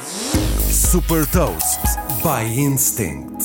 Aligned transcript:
Super 0.00 1.26
Toast 1.30 1.80
by 2.22 2.46
Instinct. 2.56 3.42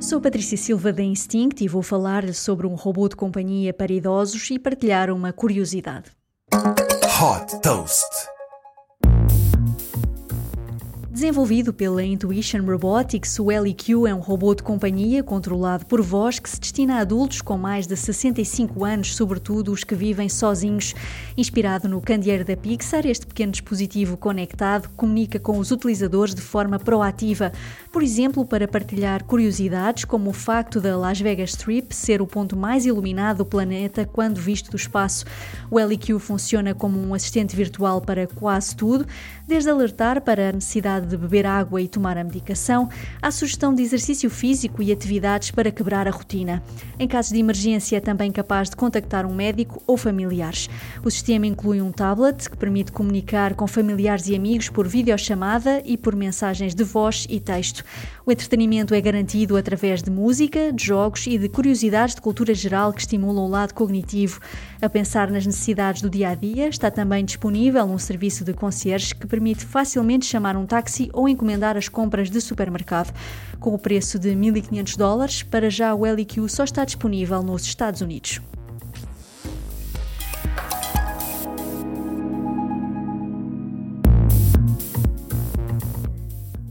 Sou 0.00 0.20
Patrícia 0.20 0.56
Silva 0.56 0.92
da 0.92 1.02
Instinct 1.02 1.62
e 1.62 1.68
vou 1.68 1.82
falar 1.82 2.34
sobre 2.34 2.66
um 2.66 2.74
robô 2.74 3.08
de 3.08 3.14
companhia 3.14 3.72
para 3.72 3.92
idosos 3.92 4.50
e 4.50 4.58
partilhar 4.58 5.10
uma 5.10 5.32
curiosidade. 5.32 6.10
Hot 6.52 7.60
Toast. 7.62 8.37
Desenvolvido 11.18 11.74
pela 11.74 12.04
Intuition 12.04 12.64
Robotics, 12.64 13.40
o 13.40 13.48
LEQ 13.48 14.06
é 14.06 14.14
um 14.14 14.20
robô 14.20 14.54
de 14.54 14.62
companhia 14.62 15.20
controlado 15.20 15.84
por 15.84 16.00
voz 16.00 16.38
que 16.38 16.48
se 16.48 16.60
destina 16.60 16.94
a 16.94 17.00
adultos 17.00 17.42
com 17.42 17.58
mais 17.58 17.88
de 17.88 17.96
65 17.96 18.84
anos, 18.84 19.16
sobretudo 19.16 19.72
os 19.72 19.82
que 19.82 19.96
vivem 19.96 20.28
sozinhos. 20.28 20.94
Inspirado 21.36 21.88
no 21.88 22.00
candeeiro 22.00 22.44
da 22.44 22.56
Pixar, 22.56 23.04
este 23.04 23.26
pequeno 23.26 23.50
dispositivo 23.50 24.16
conectado 24.16 24.88
comunica 24.90 25.40
com 25.40 25.58
os 25.58 25.72
utilizadores 25.72 26.36
de 26.36 26.40
forma 26.40 26.78
proativa, 26.78 27.50
por 27.90 28.00
exemplo, 28.00 28.44
para 28.44 28.68
partilhar 28.68 29.24
curiosidades 29.24 30.04
como 30.04 30.30
o 30.30 30.32
facto 30.32 30.80
da 30.80 30.96
Las 30.96 31.20
Vegas 31.20 31.50
Strip 31.50 31.92
ser 31.92 32.22
o 32.22 32.28
ponto 32.28 32.56
mais 32.56 32.86
iluminado 32.86 33.38
do 33.38 33.44
planeta 33.44 34.06
quando 34.06 34.40
visto 34.40 34.70
do 34.70 34.76
espaço. 34.76 35.24
O 35.68 35.84
LEQ 35.84 36.20
funciona 36.20 36.74
como 36.74 36.96
um 36.96 37.12
assistente 37.12 37.56
virtual 37.56 38.00
para 38.00 38.28
quase 38.28 38.76
tudo, 38.76 39.04
desde 39.48 39.68
alertar 39.68 40.20
para 40.20 40.50
a 40.50 40.52
necessidade 40.52 41.07
de 41.08 41.16
beber 41.16 41.46
água 41.46 41.80
e 41.80 41.88
tomar 41.88 42.16
a 42.16 42.22
medicação, 42.22 42.88
há 43.20 43.30
sugestão 43.30 43.74
de 43.74 43.82
exercício 43.82 44.30
físico 44.30 44.82
e 44.82 44.92
atividades 44.92 45.50
para 45.50 45.70
quebrar 45.70 46.06
a 46.06 46.10
rotina. 46.10 46.62
Em 46.98 47.08
casos 47.08 47.32
de 47.32 47.38
emergência, 47.38 47.96
é 47.96 48.00
também 48.00 48.30
capaz 48.30 48.70
de 48.70 48.76
contactar 48.76 49.26
um 49.26 49.34
médico 49.34 49.82
ou 49.86 49.96
familiares. 49.96 50.68
O 51.04 51.10
sistema 51.10 51.46
inclui 51.46 51.80
um 51.80 51.90
tablet 51.90 52.48
que 52.48 52.56
permite 52.56 52.92
comunicar 52.92 53.54
com 53.54 53.66
familiares 53.66 54.28
e 54.28 54.36
amigos 54.36 54.68
por 54.68 54.86
videochamada 54.86 55.82
e 55.84 55.96
por 55.96 56.14
mensagens 56.14 56.74
de 56.74 56.84
voz 56.84 57.26
e 57.28 57.40
texto. 57.40 57.82
O 58.24 58.30
entretenimento 58.30 58.94
é 58.94 59.00
garantido 59.00 59.56
através 59.56 60.02
de 60.02 60.10
música, 60.10 60.72
de 60.72 60.84
jogos 60.84 61.26
e 61.26 61.38
de 61.38 61.48
curiosidades 61.48 62.14
de 62.14 62.20
cultura 62.20 62.54
geral 62.54 62.92
que 62.92 63.00
estimulam 63.00 63.46
o 63.46 63.48
lado 63.48 63.72
cognitivo. 63.72 64.40
A 64.82 64.88
pensar 64.88 65.30
nas 65.30 65.46
necessidades 65.46 66.02
do 66.02 66.10
dia 66.10 66.28
a 66.30 66.34
dia, 66.34 66.68
está 66.68 66.90
também 66.90 67.24
disponível 67.24 67.84
um 67.84 67.98
serviço 67.98 68.44
de 68.44 68.52
concierge 68.52 69.14
que 69.14 69.26
permite 69.26 69.64
facilmente 69.64 70.26
chamar 70.26 70.56
um 70.56 70.66
táxi 70.66 70.97
táxi 70.98 71.10
ou 71.12 71.28
encomendar 71.28 71.76
as 71.76 71.88
compras 71.88 72.30
de 72.30 72.40
supermercado. 72.40 73.14
Com 73.60 73.74
o 73.74 73.78
preço 73.78 74.18
de 74.18 74.30
1.500 74.30 74.96
dólares, 74.96 75.42
para 75.42 75.70
já 75.70 75.94
o 75.94 76.04
LQ 76.04 76.48
só 76.48 76.64
está 76.64 76.84
disponível 76.84 77.42
nos 77.42 77.62
Estados 77.62 78.00
Unidos. 78.00 78.40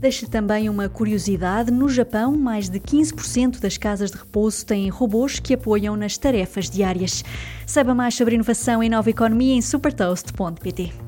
Deixa 0.00 0.28
também 0.28 0.68
uma 0.68 0.88
curiosidade: 0.88 1.72
no 1.72 1.88
Japão, 1.88 2.36
mais 2.36 2.68
de 2.68 2.78
15% 2.78 3.58
das 3.58 3.76
casas 3.76 4.12
de 4.12 4.18
repouso 4.18 4.64
têm 4.64 4.88
robôs 4.88 5.40
que 5.40 5.54
apoiam 5.54 5.96
nas 5.96 6.16
tarefas 6.16 6.70
diárias. 6.70 7.24
Saiba 7.66 7.94
mais 7.94 8.14
sobre 8.14 8.36
inovação 8.36 8.82
e 8.82 8.88
nova 8.88 9.10
economia 9.10 9.54
em 9.54 9.60
supertoast.pt. 9.60 11.07